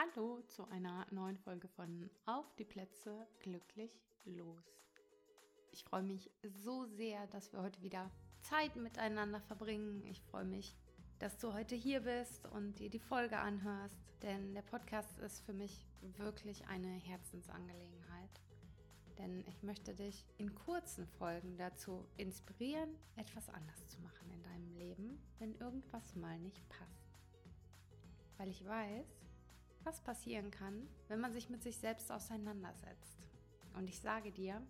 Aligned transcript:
Hallo 0.00 0.40
zu 0.42 0.64
einer 0.68 1.08
neuen 1.10 1.36
Folge 1.38 1.66
von 1.66 2.08
Auf 2.24 2.54
die 2.54 2.64
Plätze 2.64 3.26
glücklich 3.40 3.90
los. 4.24 4.62
Ich 5.72 5.82
freue 5.82 6.04
mich 6.04 6.30
so 6.44 6.84
sehr, 6.84 7.26
dass 7.26 7.52
wir 7.52 7.62
heute 7.62 7.82
wieder 7.82 8.08
Zeit 8.42 8.76
miteinander 8.76 9.40
verbringen. 9.40 10.04
Ich 10.06 10.22
freue 10.22 10.44
mich, 10.44 10.76
dass 11.18 11.36
du 11.38 11.52
heute 11.52 11.74
hier 11.74 12.02
bist 12.02 12.46
und 12.46 12.78
dir 12.78 12.90
die 12.90 13.00
Folge 13.00 13.38
anhörst, 13.38 13.98
denn 14.22 14.54
der 14.54 14.62
Podcast 14.62 15.18
ist 15.18 15.40
für 15.40 15.52
mich 15.52 15.88
wirklich 16.00 16.68
eine 16.68 16.92
Herzensangelegenheit. 16.92 18.40
Denn 19.18 19.44
ich 19.48 19.64
möchte 19.64 19.96
dich 19.96 20.24
in 20.36 20.54
kurzen 20.54 21.08
Folgen 21.08 21.56
dazu 21.56 22.06
inspirieren, 22.16 22.94
etwas 23.16 23.48
anders 23.48 23.88
zu 23.88 24.00
machen 24.02 24.30
in 24.32 24.44
deinem 24.44 24.76
Leben, 24.76 25.18
wenn 25.40 25.56
irgendwas 25.56 26.14
mal 26.14 26.38
nicht 26.38 26.68
passt. 26.68 27.18
Weil 28.36 28.48
ich 28.50 28.64
weiß, 28.64 29.27
was 29.88 30.02
passieren 30.02 30.50
kann, 30.50 30.86
wenn 31.08 31.18
man 31.18 31.32
sich 31.32 31.48
mit 31.48 31.62
sich 31.62 31.78
selbst 31.78 32.12
auseinandersetzt. 32.12 33.26
Und 33.74 33.88
ich 33.88 33.98
sage 33.98 34.30
dir, 34.30 34.60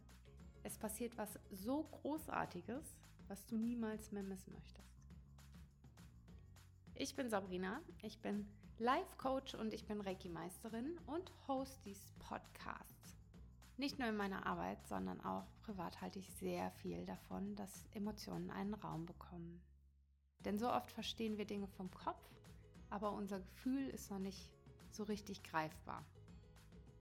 es 0.63 0.79
passiert 0.79 1.19
was 1.19 1.41
so 1.51 1.83
Großartiges, 1.83 2.97
was 3.27 3.45
du 3.47 3.57
niemals 3.57 4.13
mehr 4.13 4.23
missen 4.23 4.53
möchtest. 4.53 5.09
Ich 6.95 7.17
bin 7.17 7.31
Sabrina, 7.31 7.81
ich 8.01 8.21
bin 8.21 8.49
Life 8.79 9.17
Coach 9.17 9.55
und 9.55 9.75
ich 9.75 9.87
bin 9.87 10.01
Reiki-Meisterin 10.01 10.97
und 11.07 11.33
Host 11.49 11.85
dieses 11.85 12.13
Podcasts. 12.21 13.19
Nicht 13.77 13.99
nur 13.99 14.09
in 14.09 14.17
meiner 14.17 14.47
Arbeit, 14.47 14.87
sondern 14.87 15.21
auch 15.23 15.49
privat 15.63 16.01
halte 16.01 16.21
ich 16.21 16.33
sehr 16.35 16.71
viel 16.71 17.05
davon, 17.07 17.57
dass 17.57 17.89
Emotionen 17.91 18.53
einen 18.53 18.75
Raum 18.75 19.05
bekommen. 19.05 19.61
Denn 20.45 20.61
so 20.61 20.71
oft 20.71 20.93
verstehen 20.93 21.39
wir 21.39 21.45
Dinge 21.45 21.67
vom 21.67 21.91
Kopf, 21.91 22.23
aber 22.89 23.13
unser 23.13 23.41
Gefühl 23.41 23.89
ist 23.89 24.13
noch 24.13 24.21
nicht 24.21 24.58
so 24.99 25.05
richtig 25.05 25.43
greifbar. 25.45 26.05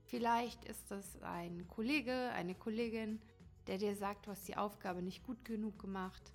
Vielleicht 0.04 0.64
ist 0.64 0.90
es 0.90 1.20
ein 1.20 1.66
Kollege, 1.68 2.30
eine 2.32 2.54
Kollegin, 2.54 3.20
der 3.66 3.76
dir 3.76 3.94
sagt, 3.94 4.26
du 4.26 4.30
hast 4.30 4.46
die 4.48 4.56
Aufgabe 4.56 5.02
nicht 5.02 5.24
gut 5.24 5.44
genug 5.44 5.78
gemacht. 5.78 6.32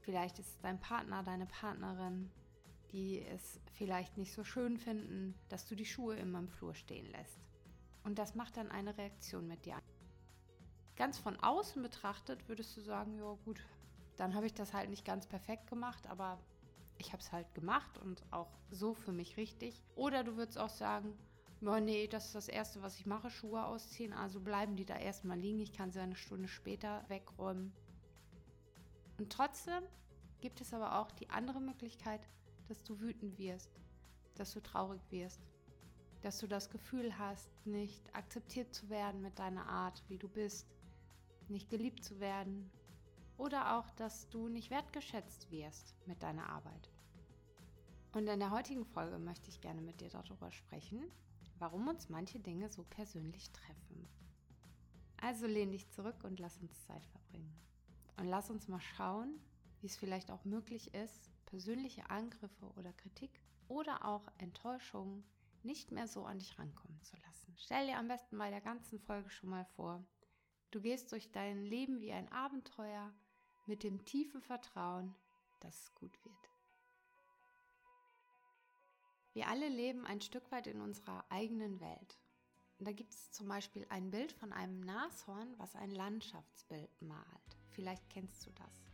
Vielleicht 0.00 0.38
ist 0.38 0.48
es 0.48 0.60
dein 0.60 0.80
Partner, 0.80 1.22
deine 1.22 1.46
Partnerin, 1.46 2.30
die 2.92 3.22
es 3.22 3.60
vielleicht 3.72 4.18
nicht 4.18 4.32
so 4.32 4.44
schön 4.44 4.76
finden, 4.76 5.34
dass 5.48 5.66
du 5.66 5.76
die 5.76 5.86
Schuhe 5.86 6.16
immer 6.16 6.40
im 6.40 6.48
Flur 6.48 6.74
stehen 6.74 7.10
lässt. 7.12 7.38
Und 8.04 8.18
das 8.18 8.34
macht 8.34 8.56
dann 8.56 8.70
eine 8.70 8.98
Reaktion 8.98 9.46
mit 9.46 9.64
dir. 9.64 9.78
Ganz 10.96 11.18
von 11.18 11.36
außen 11.36 11.82
betrachtet 11.82 12.48
würdest 12.48 12.76
du 12.76 12.80
sagen, 12.80 13.16
ja 13.16 13.36
gut, 13.44 13.64
dann 14.16 14.34
habe 14.34 14.46
ich 14.46 14.54
das 14.54 14.74
halt 14.74 14.90
nicht 14.90 15.04
ganz 15.04 15.26
perfekt 15.26 15.68
gemacht, 15.68 16.06
aber 16.08 16.38
ich 16.98 17.12
habe 17.12 17.22
es 17.22 17.32
halt 17.32 17.54
gemacht 17.54 17.98
und 17.98 18.22
auch 18.30 18.50
so 18.70 18.94
für 18.94 19.12
mich 19.12 19.36
richtig. 19.36 19.82
Oder 19.94 20.24
du 20.24 20.36
würdest 20.36 20.58
auch 20.58 20.70
sagen, 20.70 21.16
oh 21.62 21.78
nee, 21.78 22.06
das 22.06 22.26
ist 22.26 22.34
das 22.34 22.48
Erste, 22.48 22.82
was 22.82 22.98
ich 22.98 23.06
mache, 23.06 23.30
Schuhe 23.30 23.64
ausziehen. 23.64 24.12
Also 24.12 24.40
bleiben 24.40 24.76
die 24.76 24.84
da 24.84 24.96
erstmal 24.96 25.38
liegen. 25.38 25.60
Ich 25.60 25.72
kann 25.72 25.92
sie 25.92 26.00
eine 26.00 26.16
Stunde 26.16 26.48
später 26.48 27.04
wegräumen. 27.08 27.72
Und 29.18 29.32
trotzdem 29.32 29.82
gibt 30.40 30.60
es 30.60 30.74
aber 30.74 30.98
auch 31.00 31.10
die 31.12 31.30
andere 31.30 31.60
Möglichkeit, 31.60 32.20
dass 32.68 32.82
du 32.82 33.00
wütend 33.00 33.38
wirst, 33.38 33.70
dass 34.34 34.52
du 34.52 34.60
traurig 34.60 35.00
wirst, 35.10 35.40
dass 36.22 36.38
du 36.38 36.46
das 36.46 36.70
Gefühl 36.70 37.18
hast, 37.18 37.48
nicht 37.64 38.14
akzeptiert 38.14 38.74
zu 38.74 38.90
werden 38.90 39.22
mit 39.22 39.38
deiner 39.38 39.66
Art, 39.66 40.02
wie 40.08 40.18
du 40.18 40.28
bist, 40.28 40.66
nicht 41.48 41.70
geliebt 41.70 42.04
zu 42.04 42.20
werden 42.20 42.70
oder 43.38 43.76
auch, 43.76 43.90
dass 43.90 44.28
du 44.28 44.48
nicht 44.48 44.70
wertgeschätzt 44.70 45.50
wirst 45.50 45.94
mit 46.06 46.22
deiner 46.22 46.48
Arbeit. 46.48 46.90
Und 48.12 48.26
in 48.28 48.40
der 48.40 48.50
heutigen 48.50 48.84
Folge 48.84 49.18
möchte 49.18 49.50
ich 49.50 49.60
gerne 49.60 49.82
mit 49.82 50.00
dir 50.00 50.08
darüber 50.08 50.50
sprechen, 50.50 51.10
warum 51.58 51.88
uns 51.88 52.08
manche 52.08 52.40
Dinge 52.40 52.70
so 52.70 52.82
persönlich 52.84 53.50
treffen. 53.50 54.08
Also 55.18 55.46
lehn 55.46 55.72
dich 55.72 55.90
zurück 55.90 56.24
und 56.24 56.38
lass 56.38 56.58
uns 56.58 56.86
Zeit 56.86 57.04
verbringen. 57.06 57.54
Und 58.16 58.26
lass 58.28 58.50
uns 58.50 58.68
mal 58.68 58.80
schauen, 58.80 59.38
wie 59.80 59.86
es 59.86 59.96
vielleicht 59.96 60.30
auch 60.30 60.44
möglich 60.44 60.94
ist, 60.94 61.30
persönliche 61.46 62.08
Angriffe 62.10 62.66
oder 62.76 62.92
Kritik 62.92 63.40
oder 63.68 64.04
auch 64.04 64.26
Enttäuschungen 64.38 65.24
nicht 65.62 65.90
mehr 65.92 66.06
so 66.06 66.24
an 66.24 66.38
dich 66.38 66.58
rankommen 66.58 67.02
zu 67.02 67.16
lassen. 67.16 67.54
Stell 67.56 67.86
dir 67.86 67.98
am 67.98 68.08
besten 68.08 68.38
bei 68.38 68.50
der 68.50 68.60
ganzen 68.60 68.98
Folge 69.00 69.30
schon 69.30 69.50
mal 69.50 69.64
vor, 69.76 70.04
du 70.70 70.80
gehst 70.80 71.12
durch 71.12 71.32
dein 71.32 71.64
Leben 71.64 72.00
wie 72.00 72.12
ein 72.12 72.30
Abenteuer 72.30 73.12
mit 73.66 73.82
dem 73.82 74.04
tiefen 74.04 74.40
Vertrauen, 74.40 75.14
dass 75.60 75.82
es 75.82 75.94
gut 75.94 76.24
wird. 76.24 76.50
Wir 79.32 79.48
alle 79.48 79.68
leben 79.68 80.06
ein 80.06 80.20
Stück 80.20 80.50
weit 80.50 80.66
in 80.66 80.80
unserer 80.80 81.24
eigenen 81.28 81.78
Welt. 81.80 82.18
Da 82.78 82.92
gibt 82.92 83.12
es 83.12 83.32
zum 83.32 83.48
Beispiel 83.48 83.86
ein 83.88 84.10
Bild 84.10 84.32
von 84.32 84.52
einem 84.52 84.80
Nashorn, 84.80 85.54
was 85.58 85.74
ein 85.76 85.90
Landschaftsbild 85.90 87.02
malt. 87.02 87.58
Vielleicht 87.70 88.08
kennst 88.10 88.46
du 88.46 88.50
das. 88.52 88.84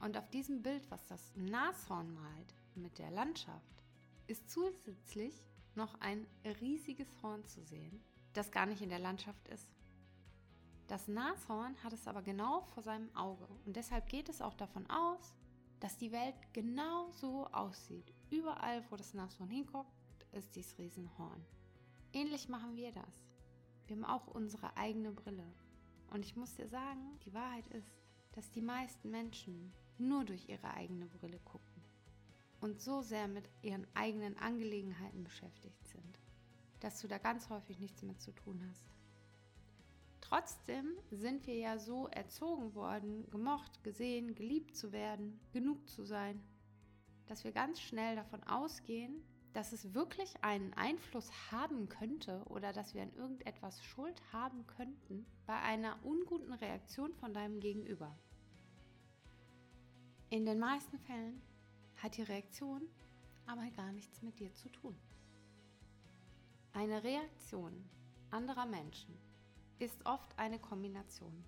Und 0.00 0.16
auf 0.16 0.28
diesem 0.30 0.62
Bild, 0.62 0.90
was 0.90 1.04
das 1.06 1.32
Nashorn 1.36 2.14
malt 2.14 2.54
mit 2.74 2.98
der 2.98 3.10
Landschaft, 3.10 3.82
ist 4.26 4.50
zusätzlich 4.50 5.34
noch 5.74 6.00
ein 6.00 6.26
riesiges 6.60 7.08
Horn 7.22 7.44
zu 7.44 7.62
sehen, 7.62 8.02
das 8.32 8.50
gar 8.50 8.66
nicht 8.66 8.82
in 8.82 8.90
der 8.90 8.98
Landschaft 8.98 9.48
ist. 9.48 9.68
Das 10.90 11.06
Nashorn 11.06 11.80
hat 11.84 11.92
es 11.92 12.08
aber 12.08 12.20
genau 12.20 12.62
vor 12.62 12.82
seinem 12.82 13.14
Auge 13.14 13.46
und 13.64 13.76
deshalb 13.76 14.08
geht 14.08 14.28
es 14.28 14.42
auch 14.42 14.54
davon 14.54 14.90
aus, 14.90 15.36
dass 15.78 15.96
die 15.96 16.10
Welt 16.10 16.34
genau 16.52 17.12
so 17.12 17.46
aussieht. 17.52 18.12
Überall, 18.28 18.82
wo 18.90 18.96
das 18.96 19.14
Nashorn 19.14 19.50
hinguckt, 19.50 19.94
ist 20.32 20.56
dieses 20.56 20.76
Riesenhorn. 20.78 21.46
Ähnlich 22.12 22.48
machen 22.48 22.74
wir 22.74 22.90
das. 22.90 23.30
Wir 23.86 23.94
haben 23.94 24.04
auch 24.04 24.26
unsere 24.26 24.76
eigene 24.76 25.12
Brille. 25.12 25.46
Und 26.10 26.24
ich 26.24 26.34
muss 26.34 26.56
dir 26.56 26.66
sagen, 26.66 27.20
die 27.24 27.34
Wahrheit 27.34 27.68
ist, 27.68 27.94
dass 28.32 28.50
die 28.50 28.60
meisten 28.60 29.10
Menschen 29.10 29.72
nur 29.96 30.24
durch 30.24 30.48
ihre 30.48 30.74
eigene 30.74 31.06
Brille 31.06 31.38
gucken 31.44 31.84
und 32.60 32.80
so 32.80 33.00
sehr 33.00 33.28
mit 33.28 33.48
ihren 33.62 33.86
eigenen 33.94 34.36
Angelegenheiten 34.38 35.22
beschäftigt 35.22 35.86
sind, 35.86 36.18
dass 36.80 37.00
du 37.00 37.06
da 37.06 37.18
ganz 37.18 37.48
häufig 37.48 37.78
nichts 37.78 38.02
mehr 38.02 38.18
zu 38.18 38.32
tun 38.32 38.60
hast. 38.68 38.99
Trotzdem 40.30 40.96
sind 41.10 41.44
wir 41.48 41.56
ja 41.56 41.76
so 41.76 42.06
erzogen 42.06 42.76
worden, 42.76 43.28
gemocht, 43.30 43.82
gesehen, 43.82 44.36
geliebt 44.36 44.76
zu 44.76 44.92
werden, 44.92 45.40
genug 45.52 45.88
zu 45.88 46.04
sein, 46.04 46.40
dass 47.26 47.42
wir 47.42 47.50
ganz 47.50 47.80
schnell 47.80 48.14
davon 48.14 48.40
ausgehen, 48.44 49.24
dass 49.54 49.72
es 49.72 49.92
wirklich 49.92 50.32
einen 50.44 50.72
Einfluss 50.74 51.32
haben 51.50 51.88
könnte 51.88 52.44
oder 52.44 52.72
dass 52.72 52.94
wir 52.94 53.02
an 53.02 53.12
irgendetwas 53.14 53.82
Schuld 53.82 54.22
haben 54.32 54.64
könnten 54.68 55.26
bei 55.46 55.60
einer 55.60 55.98
unguten 56.04 56.52
Reaktion 56.52 57.12
von 57.14 57.34
deinem 57.34 57.58
Gegenüber. 57.58 58.16
In 60.28 60.46
den 60.46 60.60
meisten 60.60 61.00
Fällen 61.00 61.42
hat 61.96 62.16
die 62.16 62.22
Reaktion 62.22 62.82
aber 63.46 63.68
gar 63.72 63.90
nichts 63.90 64.22
mit 64.22 64.38
dir 64.38 64.54
zu 64.54 64.68
tun. 64.68 64.96
Eine 66.72 67.02
Reaktion 67.02 67.90
anderer 68.30 68.66
Menschen 68.66 69.29
ist 69.80 70.04
oft 70.04 70.38
eine 70.38 70.58
Kombination 70.58 71.44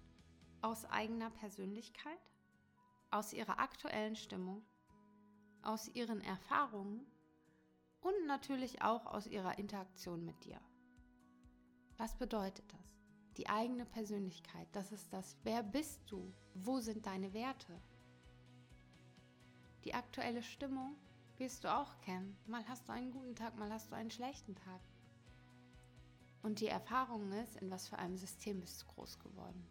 aus 0.62 0.84
eigener 0.86 1.30
Persönlichkeit, 1.30 2.18
aus 3.10 3.32
ihrer 3.32 3.60
aktuellen 3.60 4.16
Stimmung, 4.16 4.62
aus 5.60 5.88
ihren 5.88 6.22
Erfahrungen 6.22 7.06
und 8.00 8.26
natürlich 8.26 8.82
auch 8.82 9.06
aus 9.06 9.26
ihrer 9.26 9.58
Interaktion 9.58 10.24
mit 10.24 10.44
dir. 10.44 10.60
Was 11.98 12.16
bedeutet 12.16 12.64
das? 12.72 12.98
Die 13.36 13.48
eigene 13.48 13.84
Persönlichkeit, 13.84 14.68
das 14.72 14.92
ist 14.92 15.12
das, 15.12 15.36
wer 15.42 15.62
bist 15.62 16.00
du? 16.10 16.32
Wo 16.54 16.80
sind 16.80 17.06
deine 17.06 17.32
Werte? 17.34 17.80
Die 19.84 19.94
aktuelle 19.94 20.42
Stimmung 20.42 20.96
wirst 21.36 21.64
du 21.64 21.74
auch 21.74 21.98
kennen. 22.00 22.36
Mal 22.46 22.66
hast 22.68 22.88
du 22.88 22.92
einen 22.92 23.10
guten 23.10 23.34
Tag, 23.34 23.56
mal 23.56 23.72
hast 23.72 23.90
du 23.90 23.96
einen 23.96 24.10
schlechten 24.10 24.54
Tag. 24.54 24.80
Und 26.42 26.60
die 26.60 26.66
Erfahrung 26.66 27.32
ist, 27.32 27.56
in 27.56 27.70
was 27.70 27.88
für 27.88 27.98
einem 27.98 28.16
System 28.16 28.60
bist 28.60 28.82
du 28.82 28.86
groß 28.86 29.18
geworden. 29.20 29.64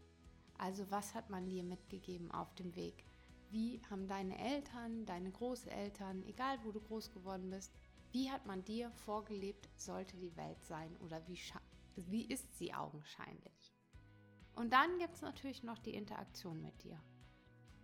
Also 0.57 0.89
was 0.89 1.13
hat 1.13 1.29
man 1.29 1.49
dir 1.49 1.63
mitgegeben 1.63 2.31
auf 2.31 2.53
dem 2.55 2.75
Weg? 2.75 3.03
Wie 3.49 3.81
haben 3.89 4.07
deine 4.07 4.37
Eltern, 4.37 5.05
deine 5.05 5.31
Großeltern, 5.31 6.23
egal 6.23 6.57
wo 6.63 6.71
du 6.71 6.79
groß 6.79 7.11
geworden 7.11 7.49
bist, 7.49 7.73
wie 8.11 8.31
hat 8.31 8.45
man 8.45 8.63
dir 8.63 8.91
vorgelebt, 8.91 9.69
sollte 9.75 10.17
die 10.17 10.35
Welt 10.37 10.63
sein 10.63 10.95
oder 10.97 11.25
wie, 11.27 11.39
wie 11.95 12.25
ist 12.25 12.57
sie 12.57 12.73
augenscheinlich? 12.73 13.73
Und 14.55 14.71
dann 14.71 14.99
gibt 14.99 15.15
es 15.15 15.21
natürlich 15.21 15.63
noch 15.63 15.79
die 15.79 15.95
Interaktion 15.95 16.61
mit 16.61 16.83
dir. 16.83 17.01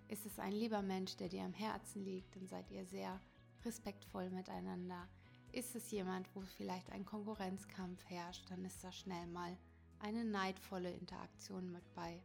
Ist 0.07 0.25
es 0.25 0.39
ein 0.39 0.53
lieber 0.53 0.81
Mensch, 0.81 1.17
der 1.17 1.29
dir 1.29 1.43
am 1.43 1.53
Herzen 1.53 2.03
liegt, 2.03 2.35
dann 2.35 2.47
seid 2.47 2.71
ihr 2.71 2.85
sehr 2.85 3.19
respektvoll 3.65 4.29
miteinander. 4.29 5.09
Ist 5.51 5.75
es 5.75 5.91
jemand, 5.91 6.27
wo 6.35 6.41
vielleicht 6.41 6.91
ein 6.91 7.05
Konkurrenzkampf 7.05 8.03
herrscht, 8.09 8.49
dann 8.49 8.63
ist 8.65 8.83
da 8.83 8.91
schnell 8.91 9.27
mal 9.27 9.57
eine 9.99 10.23
neidvolle 10.23 10.91
Interaktion 10.91 11.71
mit 11.71 11.93
bei. 11.95 12.21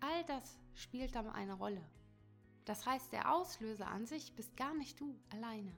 All 0.00 0.24
das 0.24 0.58
spielt 0.74 1.14
dann 1.14 1.30
eine 1.30 1.54
Rolle. 1.54 1.82
Das 2.64 2.84
heißt, 2.84 3.12
der 3.12 3.32
Auslöser 3.32 3.88
an 3.88 4.06
sich 4.06 4.34
bist 4.34 4.56
gar 4.56 4.74
nicht 4.74 5.00
du 5.00 5.18
alleine. 5.30 5.74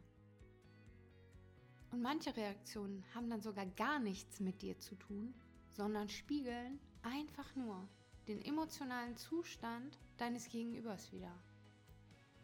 Und 1.92 2.02
manche 2.02 2.36
Reaktionen 2.36 3.04
haben 3.14 3.30
dann 3.30 3.42
sogar 3.42 3.66
gar 3.66 3.98
nichts 3.98 4.40
mit 4.40 4.62
dir 4.62 4.78
zu 4.78 4.96
tun, 4.96 5.34
sondern 5.72 6.08
spiegeln 6.08 6.80
einfach 7.02 7.54
nur 7.56 7.88
den 8.28 8.44
emotionalen 8.44 9.16
Zustand 9.16 9.98
deines 10.16 10.48
Gegenübers 10.48 11.12
wieder. 11.12 11.32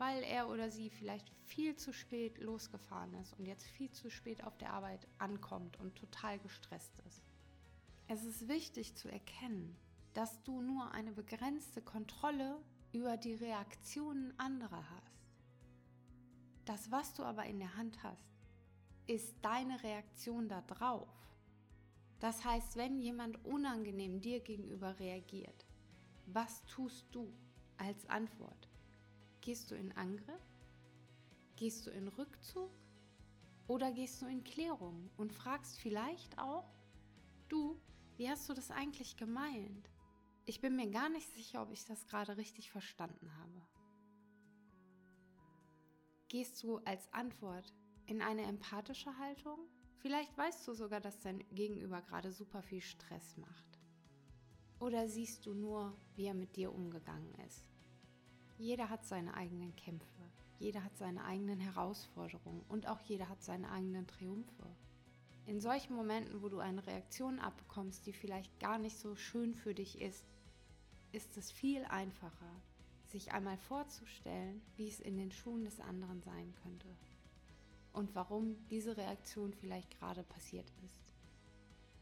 Weil 0.06 0.22
er 0.22 0.48
oder 0.48 0.70
sie 0.70 0.88
vielleicht 0.88 1.28
viel 1.46 1.74
zu 1.74 1.92
spät 1.92 2.38
losgefahren 2.38 3.12
ist 3.14 3.36
und 3.40 3.44
jetzt 3.44 3.64
viel 3.64 3.90
zu 3.90 4.08
spät 4.08 4.44
auf 4.44 4.56
der 4.56 4.72
Arbeit 4.72 5.04
ankommt 5.18 5.80
und 5.80 5.96
total 5.96 6.38
gestresst 6.38 6.92
ist. 7.08 7.24
Es 8.06 8.22
ist 8.22 8.46
wichtig 8.46 8.94
zu 8.94 9.08
erkennen, 9.10 9.76
dass 10.14 10.40
du 10.44 10.62
nur 10.62 10.92
eine 10.92 11.10
begrenzte 11.10 11.82
Kontrolle 11.82 12.56
über 12.92 13.16
die 13.16 13.34
Reaktionen 13.34 14.32
anderer 14.38 14.88
hast. 14.90 15.24
Das, 16.66 16.92
was 16.92 17.12
du 17.14 17.24
aber 17.24 17.46
in 17.46 17.58
der 17.58 17.76
Hand 17.76 18.00
hast, 18.04 18.30
ist 19.08 19.34
deine 19.42 19.82
Reaktion 19.82 20.48
darauf. 20.48 21.08
Das 22.20 22.44
heißt, 22.44 22.76
wenn 22.76 23.00
jemand 23.00 23.44
unangenehm 23.44 24.20
dir 24.20 24.38
gegenüber 24.38 25.00
reagiert, 25.00 25.66
was 26.26 26.64
tust 26.66 27.06
du 27.10 27.32
als 27.76 28.08
Antwort? 28.08 28.68
Gehst 29.46 29.70
du 29.70 29.76
in 29.76 29.92
Angriff? 29.92 30.42
Gehst 31.54 31.86
du 31.86 31.92
in 31.92 32.08
Rückzug? 32.08 32.72
Oder 33.68 33.92
gehst 33.92 34.20
du 34.20 34.26
in 34.26 34.42
Klärung 34.42 35.08
und 35.16 35.32
fragst 35.32 35.78
vielleicht 35.78 36.36
auch, 36.36 36.74
du, 37.46 37.80
wie 38.16 38.28
hast 38.28 38.48
du 38.48 38.54
das 38.54 38.72
eigentlich 38.72 39.16
gemeint? 39.16 39.88
Ich 40.46 40.60
bin 40.60 40.74
mir 40.74 40.90
gar 40.90 41.08
nicht 41.10 41.32
sicher, 41.32 41.62
ob 41.62 41.70
ich 41.70 41.84
das 41.84 42.08
gerade 42.08 42.36
richtig 42.36 42.72
verstanden 42.72 43.30
habe. 43.36 43.62
Gehst 46.26 46.60
du 46.64 46.78
als 46.78 47.12
Antwort 47.12 47.72
in 48.06 48.22
eine 48.22 48.42
empathische 48.42 49.16
Haltung? 49.16 49.60
Vielleicht 49.98 50.36
weißt 50.36 50.66
du 50.66 50.74
sogar, 50.74 51.00
dass 51.00 51.20
dein 51.20 51.38
Gegenüber 51.54 52.02
gerade 52.02 52.32
super 52.32 52.62
viel 52.62 52.82
Stress 52.82 53.36
macht. 53.36 53.78
Oder 54.80 55.08
siehst 55.08 55.46
du 55.46 55.54
nur, 55.54 55.96
wie 56.16 56.24
er 56.24 56.34
mit 56.34 56.56
dir 56.56 56.74
umgegangen 56.74 57.32
ist? 57.46 57.75
Jeder 58.58 58.88
hat 58.88 59.04
seine 59.04 59.34
eigenen 59.34 59.76
Kämpfe, 59.76 60.22
jeder 60.58 60.82
hat 60.82 60.96
seine 60.96 61.24
eigenen 61.24 61.60
Herausforderungen 61.60 62.62
und 62.68 62.88
auch 62.88 63.00
jeder 63.00 63.28
hat 63.28 63.42
seine 63.42 63.70
eigenen 63.70 64.06
Triumphe. 64.06 64.66
In 65.46 65.60
solchen 65.60 65.94
Momenten, 65.94 66.42
wo 66.42 66.48
du 66.48 66.58
eine 66.58 66.86
Reaktion 66.86 67.38
abbekommst, 67.38 68.06
die 68.06 68.12
vielleicht 68.12 68.58
gar 68.58 68.78
nicht 68.78 68.98
so 68.98 69.14
schön 69.14 69.54
für 69.54 69.74
dich 69.74 70.00
ist, 70.00 70.24
ist 71.12 71.36
es 71.36 71.52
viel 71.52 71.84
einfacher, 71.84 72.50
sich 73.06 73.32
einmal 73.32 73.58
vorzustellen, 73.58 74.62
wie 74.76 74.88
es 74.88 75.00
in 75.00 75.16
den 75.16 75.30
Schuhen 75.30 75.64
des 75.64 75.78
anderen 75.78 76.22
sein 76.22 76.54
könnte 76.62 76.88
und 77.92 78.14
warum 78.14 78.56
diese 78.68 78.96
Reaktion 78.96 79.52
vielleicht 79.52 79.98
gerade 79.98 80.22
passiert 80.22 80.70
ist. 80.84 81.04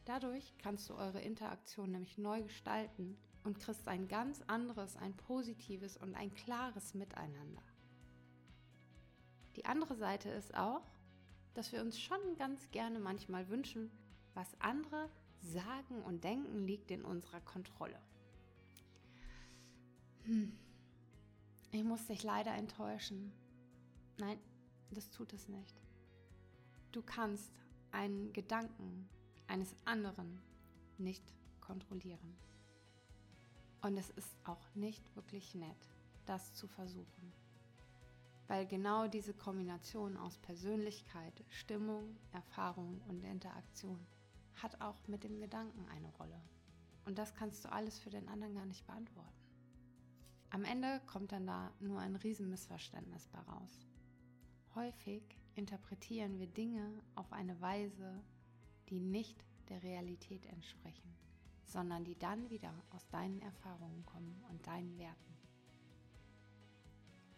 Dadurch 0.05 0.55
kannst 0.59 0.89
du 0.89 0.95
eure 0.95 1.21
Interaktion 1.21 1.91
nämlich 1.91 2.19
neu 2.19 2.43
gestalten 2.43 3.17
und 3.45 3.61
kriegst 3.61 3.87
ein 3.87 4.09
ganz 4.09 4.43
anderes, 4.47 4.97
ein 4.97 5.15
positives 5.15 5.97
und 5.97 6.15
ein 6.15 6.35
klares 6.35 6.95
Miteinander. 6.95 7.63
Die 9.57 9.67
andere 9.67 9.95
Seite 9.95 10.31
ist 10.31 10.55
auch, 10.55 10.83
dass 11.53 11.71
wir 11.71 11.81
uns 11.81 12.01
schon 12.01 12.19
ganz 12.37 12.71
gerne 12.73 12.99
manchmal 12.99 13.49
wünschen, 13.49 13.91
was 14.35 14.49
andere 14.61 15.09
sagen 15.41 16.03
und 16.03 16.25
denken 16.25 16.65
liegt 16.65 16.91
in 16.91 17.05
unserer 17.05 17.41
Kontrolle. 17.41 18.01
Hm. 20.25 20.59
Ich 21.71 21.85
muss 21.85 22.07
dich 22.07 22.23
leider 22.23 22.53
enttäuschen. 22.55 23.33
Nein, 24.19 24.39
das 24.91 25.11
tut 25.11 25.33
es 25.33 25.49
nicht. 25.49 25.75
Du 26.93 27.03
kannst 27.03 27.53
einen 27.91 28.33
Gedanken 28.33 29.09
eines 29.47 29.77
anderen 29.85 30.41
nicht 30.99 31.23
kontrollieren. 31.61 32.37
Und 33.85 33.99
es 33.99 34.09
ist 34.09 34.35
auch 34.45 34.75
nicht 34.75 35.15
wirklich 35.15 35.55
nett, 35.55 35.77
das 36.25 36.55
zu 36.55 36.67
versuchen. 36.67 37.35
Weil 38.49 38.67
genau 38.67 39.09
diese 39.09 39.35
Kombination 39.35 40.17
aus 40.17 40.39
Persönlichkeit, 40.39 41.45
Stimmung, 41.51 42.17
Erfahrung 42.33 43.03
und 43.09 43.23
Interaktion 43.25 44.01
hat 44.55 44.81
auch 44.81 44.97
mit 45.07 45.23
dem 45.23 45.39
Gedanken 45.39 45.87
eine 45.91 46.09
Rolle. 46.13 46.41
Und 47.05 47.19
das 47.19 47.35
kannst 47.35 47.63
du 47.63 47.73
alles 47.73 47.99
für 47.99 48.09
den 48.09 48.27
anderen 48.27 48.55
gar 48.55 48.65
nicht 48.65 48.87
beantworten. 48.87 49.45
Am 50.49 50.65
Ende 50.65 51.03
kommt 51.05 51.33
dann 51.33 51.47
da 51.47 51.71
nur 51.79 52.01
ein 52.01 52.17
Riesenmissverständnis 52.17 53.29
bei 53.29 53.41
raus. 53.41 53.87
Häufig 54.75 55.23
interpretieren 55.57 56.39
wir 56.39 56.47
Dinge 56.47 57.03
auf 57.17 57.31
eine 57.35 57.61
Weise, 57.61 58.25
die 58.89 59.01
nicht 59.01 59.45
der 59.69 59.83
Realität 59.83 60.47
entsprechen, 60.47 61.15
sondern 61.65 62.05
die 62.05 62.19
dann 62.19 62.51
wieder 62.51 62.73
aus 62.91 63.09
deinen 63.09 63.41
Erfahrungen 63.41 64.05
kommen 64.07 64.45
und 64.49 64.67
deinen 64.67 64.97
Werten. 64.99 65.37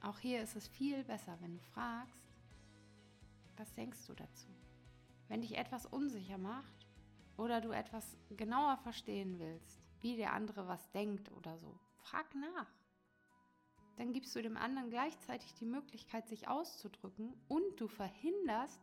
Auch 0.01 0.19
hier 0.19 0.43
ist 0.43 0.57
es 0.57 0.69
viel 0.69 1.05
besser, 1.05 1.37
wenn 1.41 1.55
du 1.55 1.61
fragst, 1.61 2.25
was 3.57 3.73
denkst 3.73 4.07
du 4.07 4.15
dazu? 4.15 4.49
Wenn 5.29 5.41
dich 5.41 5.57
etwas 5.57 5.87
unsicher 5.87 6.39
macht 6.39 6.87
oder 7.37 7.61
du 7.61 7.71
etwas 7.71 8.17
genauer 8.31 8.77
verstehen 8.79 9.39
willst, 9.39 9.83
wie 10.01 10.17
der 10.17 10.33
andere 10.33 10.69
was 10.69 10.91
denkt 10.91 11.33
oder 11.33 11.59
so, 11.59 11.79
frag 11.97 12.35
nach 12.35 12.71
dann 13.97 14.13
gibst 14.13 14.37
du 14.37 14.43
dem 14.43 14.57
anderen 14.57 14.91
gleichzeitig 14.91 15.55
die 15.55 15.65
Möglichkeit, 15.65 16.29
sich 16.29 16.49
auszudrücken 16.49 17.33
und 17.49 17.81
du 17.81 17.89
verhinderst, 17.89 18.81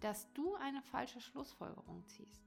dass 0.00 0.32
du 0.32 0.54
eine 0.56 0.82
falsche 0.82 1.20
Schlussfolgerung 1.20 2.06
ziehst. 2.06 2.45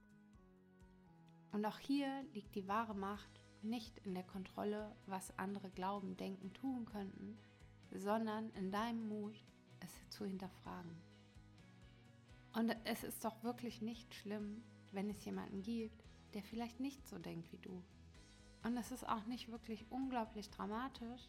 Und 1.52 1.64
auch 1.64 1.78
hier 1.78 2.24
liegt 2.32 2.54
die 2.54 2.68
wahre 2.68 2.94
Macht 2.94 3.40
nicht 3.62 3.98
in 3.98 4.14
der 4.14 4.24
Kontrolle, 4.24 4.94
was 5.06 5.36
andere 5.38 5.70
glauben, 5.70 6.16
denken, 6.16 6.52
tun 6.52 6.86
könnten, 6.86 7.38
sondern 7.90 8.50
in 8.50 8.70
deinem 8.70 9.08
Mut, 9.08 9.44
es 9.80 10.08
zu 10.10 10.24
hinterfragen. 10.24 10.96
Und 12.52 12.74
es 12.84 13.04
ist 13.04 13.24
doch 13.24 13.42
wirklich 13.42 13.80
nicht 13.80 14.14
schlimm, 14.14 14.62
wenn 14.92 15.10
es 15.10 15.24
jemanden 15.24 15.62
gibt, 15.62 16.04
der 16.34 16.42
vielleicht 16.42 16.80
nicht 16.80 17.06
so 17.06 17.18
denkt 17.18 17.52
wie 17.52 17.58
du. 17.58 17.82
Und 18.62 18.76
es 18.76 18.92
ist 18.92 19.08
auch 19.08 19.24
nicht 19.26 19.50
wirklich 19.50 19.86
unglaublich 19.90 20.50
dramatisch, 20.50 21.22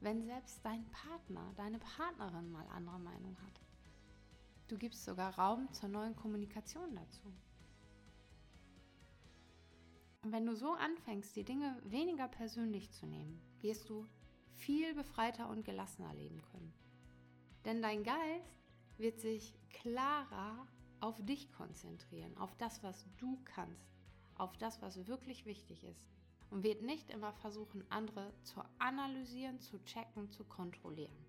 wenn 0.00 0.24
selbst 0.24 0.64
dein 0.64 0.84
Partner, 0.90 1.52
deine 1.56 1.78
Partnerin 1.78 2.50
mal 2.50 2.66
andere 2.68 2.98
Meinung 2.98 3.36
hat. 3.44 3.60
Du 4.68 4.78
gibst 4.78 5.04
sogar 5.04 5.36
Raum 5.36 5.70
zur 5.72 5.88
neuen 5.88 6.16
Kommunikation 6.16 6.94
dazu. 6.94 7.32
Und 10.22 10.32
wenn 10.32 10.44
du 10.44 10.54
so 10.54 10.72
anfängst, 10.72 11.34
die 11.34 11.44
Dinge 11.44 11.80
weniger 11.84 12.28
persönlich 12.28 12.90
zu 12.92 13.06
nehmen, 13.06 13.40
wirst 13.60 13.88
du 13.88 14.06
viel 14.52 14.94
befreiter 14.94 15.48
und 15.48 15.64
gelassener 15.64 16.12
leben 16.14 16.42
können. 16.42 16.74
Denn 17.64 17.80
dein 17.80 18.04
Geist 18.04 18.60
wird 18.98 19.18
sich 19.18 19.54
klarer 19.70 20.66
auf 21.00 21.24
dich 21.24 21.50
konzentrieren, 21.52 22.36
auf 22.36 22.54
das, 22.56 22.82
was 22.82 23.06
du 23.16 23.38
kannst, 23.44 23.88
auf 24.34 24.56
das, 24.58 24.82
was 24.82 25.06
wirklich 25.06 25.46
wichtig 25.46 25.84
ist 25.84 26.10
und 26.50 26.64
wird 26.64 26.82
nicht 26.82 27.10
immer 27.10 27.32
versuchen, 27.32 27.84
andere 27.90 28.32
zu 28.42 28.62
analysieren, 28.78 29.60
zu 29.60 29.82
checken, 29.84 30.30
zu 30.30 30.44
kontrollieren. 30.44 31.24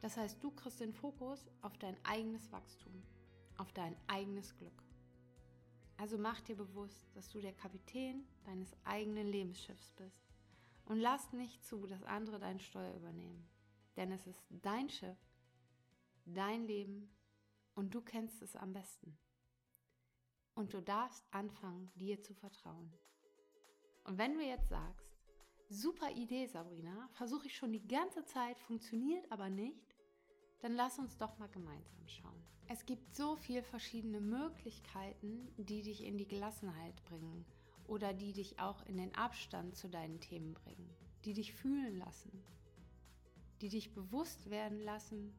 Das 0.00 0.16
heißt, 0.16 0.42
du 0.42 0.52
kriegst 0.52 0.80
den 0.80 0.92
Fokus 0.92 1.50
auf 1.62 1.76
dein 1.78 1.96
eigenes 2.04 2.52
Wachstum, 2.52 3.02
auf 3.56 3.72
dein 3.72 3.96
eigenes 4.06 4.56
Glück. 4.56 4.87
Also 5.98 6.16
mach 6.16 6.40
dir 6.40 6.56
bewusst, 6.56 7.14
dass 7.14 7.28
du 7.28 7.40
der 7.40 7.52
Kapitän 7.52 8.24
deines 8.44 8.72
eigenen 8.84 9.26
Lebensschiffs 9.26 9.90
bist 9.96 10.28
und 10.84 11.00
lass 11.00 11.32
nicht 11.32 11.64
zu, 11.64 11.86
dass 11.86 12.04
andere 12.04 12.38
dein 12.38 12.60
Steuer 12.60 12.94
übernehmen. 12.94 13.48
Denn 13.96 14.12
es 14.12 14.24
ist 14.28 14.46
dein 14.48 14.88
Schiff, 14.88 15.18
dein 16.24 16.64
Leben 16.64 17.10
und 17.74 17.92
du 17.92 18.00
kennst 18.00 18.42
es 18.42 18.54
am 18.54 18.72
besten. 18.72 19.18
Und 20.54 20.72
du 20.72 20.80
darfst 20.80 21.26
anfangen, 21.32 21.90
dir 21.96 22.22
zu 22.22 22.32
vertrauen. 22.32 22.92
Und 24.04 24.18
wenn 24.18 24.34
du 24.34 24.40
jetzt 24.40 24.68
sagst, 24.68 25.10
super 25.68 26.12
Idee, 26.12 26.46
Sabrina, 26.46 27.08
versuche 27.12 27.46
ich 27.46 27.56
schon 27.56 27.72
die 27.72 27.86
ganze 27.86 28.24
Zeit, 28.24 28.58
funktioniert 28.60 29.30
aber 29.32 29.50
nicht, 29.50 29.87
dann 30.60 30.74
lass 30.74 30.98
uns 30.98 31.16
doch 31.16 31.38
mal 31.38 31.48
gemeinsam 31.48 32.06
schauen. 32.06 32.42
Es 32.68 32.84
gibt 32.84 33.14
so 33.14 33.36
viele 33.36 33.62
verschiedene 33.62 34.20
Möglichkeiten, 34.20 35.48
die 35.56 35.82
dich 35.82 36.04
in 36.04 36.18
die 36.18 36.28
Gelassenheit 36.28 37.02
bringen 37.04 37.46
oder 37.86 38.12
die 38.12 38.32
dich 38.32 38.58
auch 38.58 38.84
in 38.86 38.98
den 38.98 39.14
Abstand 39.14 39.76
zu 39.76 39.88
deinen 39.88 40.20
Themen 40.20 40.52
bringen, 40.52 40.90
die 41.24 41.32
dich 41.32 41.54
fühlen 41.54 41.98
lassen, 41.98 42.42
die 43.62 43.70
dich 43.70 43.94
bewusst 43.94 44.50
werden 44.50 44.80
lassen, 44.80 45.32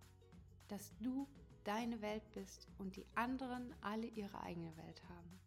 dass 0.68 0.96
du 1.00 1.28
deine 1.64 2.02
Welt 2.02 2.32
bist 2.32 2.68
und 2.78 2.96
die 2.96 3.06
anderen 3.14 3.76
alle 3.82 4.08
ihre 4.08 4.42
eigene 4.42 4.76
Welt 4.78 5.04
haben. 5.08 5.40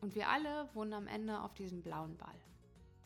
Und 0.00 0.14
wir 0.14 0.28
alle 0.28 0.68
wohnen 0.74 0.94
am 0.94 1.06
Ende 1.06 1.40
auf 1.42 1.54
diesem 1.54 1.82
blauen 1.82 2.16
Ball. 2.16 2.40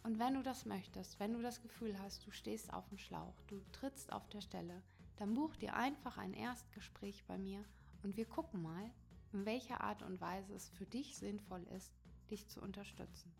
Und 0.04 0.18
wenn 0.18 0.34
du 0.34 0.42
das 0.42 0.64
möchtest, 0.64 1.18
wenn 1.18 1.32
du 1.32 1.42
das 1.42 1.60
Gefühl 1.60 1.98
hast, 1.98 2.26
du 2.26 2.30
stehst 2.30 2.72
auf 2.72 2.88
dem 2.88 2.98
Schlauch, 2.98 3.34
du 3.48 3.60
trittst 3.72 4.12
auf 4.12 4.28
der 4.28 4.42
Stelle, 4.42 4.82
dann 5.16 5.34
buch 5.34 5.54
dir 5.56 5.74
einfach 5.74 6.18
ein 6.18 6.34
Erstgespräch 6.34 7.24
bei 7.24 7.38
mir 7.38 7.64
und 8.02 8.16
wir 8.16 8.26
gucken 8.26 8.62
mal, 8.62 8.90
in 9.32 9.46
welcher 9.46 9.80
Art 9.80 10.02
und 10.02 10.20
Weise 10.20 10.54
es 10.54 10.68
für 10.70 10.86
dich 10.86 11.16
sinnvoll 11.16 11.62
ist, 11.76 11.92
dich 12.30 12.48
zu 12.48 12.60
unterstützen. 12.60 13.32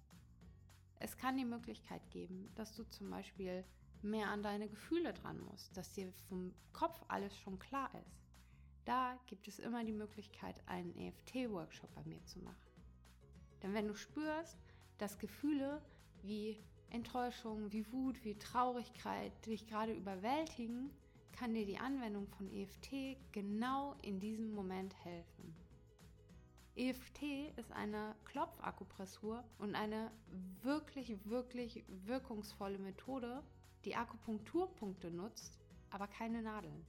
Es 0.99 1.17
kann 1.17 1.37
die 1.37 1.45
Möglichkeit 1.45 2.11
geben, 2.11 2.51
dass 2.55 2.75
du 2.75 2.85
zum 2.85 3.11
Beispiel 3.11 3.65
mehr 4.03 4.29
an 4.29 4.43
deine 4.43 4.69
Gefühle 4.69 5.13
dran 5.15 5.41
musst, 5.41 5.77
dass 5.77 5.93
dir 5.93 6.13
vom 6.29 6.55
Kopf 6.73 7.03
alles 7.09 7.37
schon 7.39 7.59
klar 7.59 7.91
ist. 7.95 8.25
Da 8.85 9.19
gibt 9.27 9.49
es 9.49 9.59
immer 9.59 9.85
die 9.85 9.93
Möglichkeit, 9.93 10.61
einen 10.67 10.95
EFT-Workshop 10.97 11.95
bei 11.95 12.05
mir 12.05 12.23
zu 12.27 12.39
machen. 12.41 12.57
Denn 13.63 13.73
wenn 13.73 13.89
du 13.89 13.95
spürst, 13.95 14.59
dass 14.99 15.19
Gefühle 15.19 15.81
wie 16.23 16.63
Enttäuschung, 16.91 17.73
wie 17.73 17.91
Wut, 17.93 18.23
wie 18.25 18.39
Traurigkeit 18.39 19.33
dich 19.47 19.67
gerade 19.67 19.93
überwältigen, 19.93 20.91
kann 21.35 21.53
dir 21.53 21.67
die 21.67 21.79
Anwendung 21.79 22.29
von 22.29 22.49
EFT 22.51 23.19
genau 23.33 23.97
in 24.03 24.21
diesem 24.21 24.55
Moment 24.55 24.95
helfen. 25.05 25.55
EFT 26.77 27.23
ist 27.57 27.73
eine 27.73 28.15
Klopfakupressur 28.25 29.45
und 29.59 29.75
eine 29.75 30.11
wirklich, 30.63 31.17
wirklich 31.25 31.85
wirkungsvolle 32.07 32.79
Methode, 32.79 33.43
die 33.85 33.95
Akupunkturpunkte 33.95 35.11
nutzt, 35.11 35.59
aber 35.91 36.07
keine 36.07 36.43
Nadeln. 36.43 36.87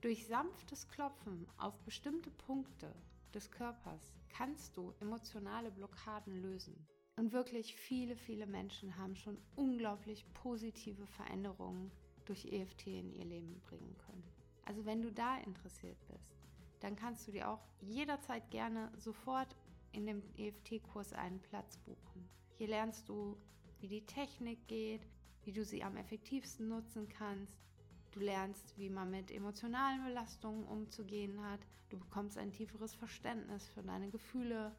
Durch 0.00 0.26
sanftes 0.26 0.88
Klopfen 0.88 1.46
auf 1.58 1.78
bestimmte 1.82 2.30
Punkte 2.30 2.94
des 3.34 3.50
Körpers 3.50 4.12
kannst 4.30 4.76
du 4.76 4.94
emotionale 5.00 5.70
Blockaden 5.70 6.40
lösen. 6.42 6.74
Und 7.16 7.32
wirklich 7.32 7.74
viele, 7.74 8.16
viele 8.16 8.46
Menschen 8.46 8.96
haben 8.96 9.14
schon 9.14 9.36
unglaublich 9.56 10.24
positive 10.32 11.06
Veränderungen 11.06 11.90
durch 12.30 12.44
EFT 12.44 12.86
in 12.86 13.12
ihr 13.12 13.24
Leben 13.24 13.60
bringen 13.68 13.96
können. 14.06 14.22
Also 14.64 14.86
wenn 14.86 15.02
du 15.02 15.10
da 15.10 15.38
interessiert 15.38 15.98
bist, 16.06 16.32
dann 16.78 16.94
kannst 16.94 17.26
du 17.26 17.32
dir 17.32 17.50
auch 17.50 17.60
jederzeit 17.80 18.48
gerne 18.50 18.90
sofort 18.96 19.56
in 19.90 20.06
dem 20.06 20.22
EFT-Kurs 20.36 21.12
einen 21.12 21.40
Platz 21.40 21.76
buchen. 21.78 22.28
Hier 22.56 22.68
lernst 22.68 23.08
du, 23.08 23.36
wie 23.80 23.88
die 23.88 24.06
Technik 24.06 24.68
geht, 24.68 25.02
wie 25.42 25.52
du 25.52 25.64
sie 25.64 25.82
am 25.82 25.96
effektivsten 25.96 26.68
nutzen 26.68 27.08
kannst. 27.08 27.58
Du 28.12 28.20
lernst, 28.20 28.78
wie 28.78 28.90
man 28.90 29.10
mit 29.10 29.32
emotionalen 29.32 30.04
Belastungen 30.04 30.64
umzugehen 30.64 31.42
hat. 31.42 31.60
Du 31.88 31.98
bekommst 31.98 32.38
ein 32.38 32.52
tieferes 32.52 32.94
Verständnis 32.94 33.68
für 33.68 33.82
deine 33.82 34.08
Gefühle. 34.08 34.72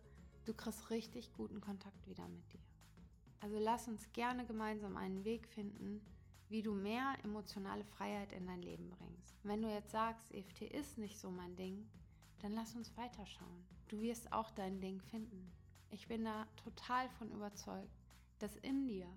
Du 0.45 0.53
kriegst 0.53 0.89
richtig 0.89 1.33
guten 1.33 1.59
Kontakt 1.59 2.07
wieder 2.07 2.27
mit 2.29 2.53
dir. 2.53 2.61
Also 3.41 3.57
lass 3.59 3.89
uns 3.89 4.09
gerne 4.13 4.45
gemeinsam 4.45 4.95
einen 4.95 5.25
Weg 5.25 5.47
finden, 5.47 6.01
wie 6.51 6.61
du 6.61 6.73
mehr 6.73 7.15
emotionale 7.23 7.85
Freiheit 7.85 8.33
in 8.33 8.45
dein 8.45 8.61
Leben 8.61 8.89
bringst. 8.89 9.39
Wenn 9.43 9.61
du 9.61 9.69
jetzt 9.69 9.91
sagst, 9.91 10.33
EFT 10.33 10.63
ist 10.63 10.97
nicht 10.97 11.17
so 11.17 11.31
mein 11.31 11.55
Ding, 11.55 11.89
dann 12.39 12.51
lass 12.51 12.75
uns 12.75 12.95
weiterschauen. 12.97 13.65
Du 13.87 14.01
wirst 14.01 14.31
auch 14.33 14.51
dein 14.51 14.81
Ding 14.81 14.99
finden. 14.99 15.49
Ich 15.91 16.07
bin 16.09 16.25
da 16.25 16.45
total 16.57 17.09
von 17.11 17.31
überzeugt, 17.31 18.01
dass 18.39 18.55
in 18.57 18.85
dir 18.85 19.07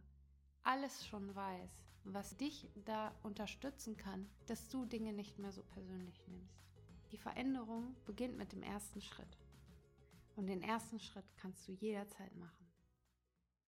alles 0.63 1.07
schon 1.07 1.35
weiß, 1.35 1.85
was 2.05 2.37
dich 2.37 2.69
da 2.85 3.13
unterstützen 3.25 3.97
kann, 3.97 4.31
dass 4.47 4.69
du 4.69 4.85
Dinge 4.85 5.13
nicht 5.13 5.39
mehr 5.39 5.53
so 5.53 5.63
persönlich 5.63 6.23
nimmst. 6.29 6.63
Die 7.11 7.19
Veränderung 7.19 7.97
beginnt 8.07 8.37
mit 8.37 8.53
dem 8.53 8.63
ersten 8.63 9.01
Schritt. 9.01 9.39
Und 10.37 10.47
den 10.47 10.63
ersten 10.63 11.01
Schritt 11.01 11.27
kannst 11.37 11.67
du 11.67 11.73
jederzeit 11.73 12.35
machen. 12.37 12.64